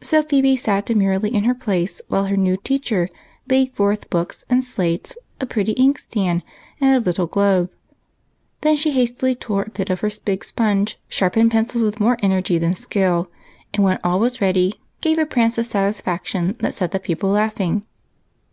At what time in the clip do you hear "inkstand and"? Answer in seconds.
5.74-6.92